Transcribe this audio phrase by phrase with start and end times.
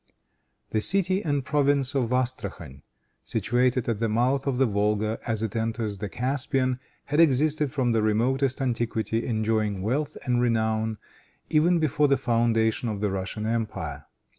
[0.71, 2.81] The city and province of Astrachan,
[3.23, 7.91] situated at the mouth of the Volga as it enters the Caspian, had existed from
[7.91, 10.97] the remotest antiquity, enjoying wealth and renown,
[11.51, 14.05] even before the foundation of the Russian empire.